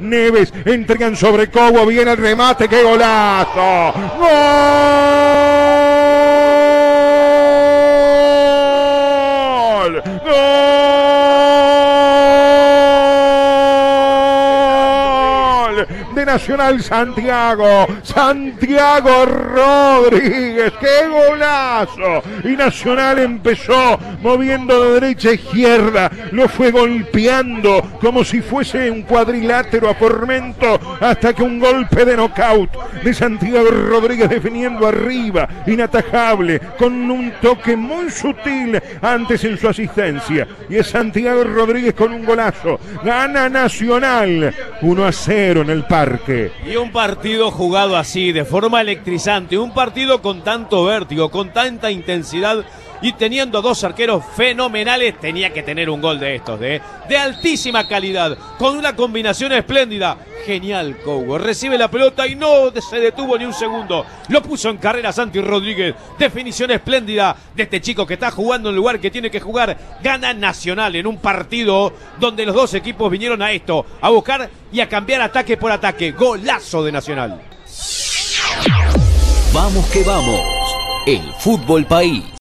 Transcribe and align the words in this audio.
Neves 0.00 0.52
entregan 0.64 1.16
sobre 1.16 1.50
Cobo. 1.50 1.86
Viene 1.86 2.12
el 2.12 2.18
remate. 2.18 2.68
¡Qué 2.68 2.82
golazo! 2.82 3.92
¡Gol! 9.80 10.02
¡Gol! 10.24 11.29
De 16.14 16.26
Nacional 16.26 16.82
Santiago. 16.82 17.86
Santiago 18.02 19.26
Rodríguez. 19.26 20.72
¡Qué 20.80 21.08
golazo! 21.08 22.22
Y 22.44 22.56
Nacional 22.56 23.18
empezó 23.18 23.98
moviendo 24.22 24.84
de 24.84 25.00
derecha 25.00 25.30
a 25.30 25.34
izquierda. 25.34 26.10
Lo 26.32 26.48
fue 26.48 26.70
golpeando 26.70 27.82
como 28.00 28.24
si 28.24 28.40
fuese 28.40 28.90
un 28.90 29.02
cuadrilátero 29.02 29.88
a 29.88 29.94
Formento 29.94 30.78
hasta 31.00 31.32
que 31.32 31.42
un 31.42 31.58
golpe 31.58 32.04
de 32.04 32.16
nocaut 32.16 32.70
de 33.02 33.14
Santiago 33.14 33.70
Rodríguez 33.70 34.28
definiendo 34.28 34.86
arriba, 34.86 35.48
inatajable, 35.66 36.60
con 36.78 37.10
un 37.10 37.32
toque 37.40 37.76
muy 37.76 38.10
sutil 38.10 38.80
antes 39.00 39.44
en 39.44 39.58
su 39.58 39.68
asistencia. 39.68 40.46
Y 40.68 40.76
es 40.76 40.88
Santiago 40.88 41.44
Rodríguez 41.44 41.94
con 41.94 42.12
un 42.12 42.24
golazo. 42.24 42.78
Gana 43.04 43.48
Nacional 43.48 44.54
1 44.82 45.04
a 45.04 45.12
0 45.12 45.62
en 45.62 45.70
el 45.70 45.84
parque. 45.84 46.52
Y 46.66 46.76
un 46.76 46.90
partido 46.90 47.50
jugado 47.50 47.96
así, 47.96 48.32
de 48.32 48.44
forma 48.44 48.80
electrizante, 48.80 49.58
un 49.58 49.74
partido 49.74 50.22
con 50.22 50.42
tanto 50.42 50.84
vértigo, 50.84 51.30
con 51.30 51.52
tanta 51.52 51.90
intensidad 51.90 52.64
y 53.02 53.12
teniendo 53.12 53.62
dos 53.62 53.82
arqueros 53.84 54.24
fenomenales, 54.36 55.18
tenía 55.18 55.52
que 55.52 55.62
tener 55.62 55.88
un 55.90 56.00
gol 56.00 56.20
de 56.20 56.36
estos, 56.36 56.60
de, 56.60 56.80
de 57.08 57.16
altísima 57.16 57.88
calidad, 57.88 58.36
con 58.58 58.76
una 58.76 58.94
combinación 58.94 59.52
espléndida. 59.52 60.16
Genial, 60.44 60.98
Cobo. 61.04 61.38
Recibe 61.38 61.78
la 61.78 61.90
pelota 61.90 62.26
y 62.26 62.34
no 62.34 62.70
se 62.72 62.98
detuvo 62.98 63.36
ni 63.38 63.44
un 63.44 63.54
segundo. 63.54 64.04
Lo 64.28 64.42
puso 64.42 64.70
en 64.70 64.78
carrera 64.78 65.12
Santi 65.12 65.40
Rodríguez. 65.40 65.94
Definición 66.18 66.70
espléndida 66.70 67.36
de 67.54 67.62
este 67.62 67.80
chico 67.80 68.06
que 68.06 68.14
está 68.14 68.30
jugando 68.30 68.68
en 68.68 68.74
el 68.74 68.76
lugar 68.76 69.00
que 69.00 69.10
tiene 69.10 69.30
que 69.30 69.40
jugar. 69.40 69.76
Gana 70.02 70.34
Nacional 70.34 70.96
en 70.96 71.06
un 71.06 71.18
partido 71.18 71.92
donde 72.18 72.46
los 72.46 72.54
dos 72.54 72.74
equipos 72.74 73.10
vinieron 73.10 73.42
a 73.42 73.52
esto, 73.52 73.84
a 74.00 74.10
buscar 74.10 74.50
y 74.72 74.80
a 74.80 74.88
cambiar 74.88 75.22
ataque 75.22 75.56
por 75.56 75.72
ataque. 75.72 76.12
Golazo 76.12 76.84
de 76.84 76.92
Nacional. 76.92 77.40
Vamos 79.52 79.86
que 79.90 80.02
vamos. 80.04 80.40
El 81.06 81.22
fútbol 81.38 81.86
país. 81.86 82.22